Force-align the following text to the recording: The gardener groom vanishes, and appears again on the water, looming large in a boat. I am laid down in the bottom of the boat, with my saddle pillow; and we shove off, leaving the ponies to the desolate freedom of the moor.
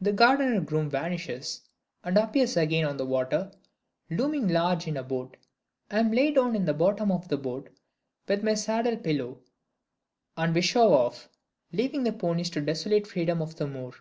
The 0.00 0.12
gardener 0.12 0.60
groom 0.60 0.88
vanishes, 0.88 1.62
and 2.04 2.16
appears 2.16 2.56
again 2.56 2.84
on 2.84 2.98
the 2.98 3.04
water, 3.04 3.50
looming 4.08 4.46
large 4.46 4.86
in 4.86 4.96
a 4.96 5.02
boat. 5.02 5.36
I 5.90 5.98
am 5.98 6.12
laid 6.12 6.36
down 6.36 6.54
in 6.54 6.66
the 6.66 6.72
bottom 6.72 7.10
of 7.10 7.26
the 7.26 7.36
boat, 7.36 7.68
with 8.28 8.44
my 8.44 8.54
saddle 8.54 8.96
pillow; 8.96 9.40
and 10.36 10.54
we 10.54 10.60
shove 10.60 10.92
off, 10.92 11.28
leaving 11.72 12.04
the 12.04 12.12
ponies 12.12 12.48
to 12.50 12.60
the 12.60 12.66
desolate 12.66 13.08
freedom 13.08 13.42
of 13.42 13.56
the 13.56 13.66
moor. 13.66 13.94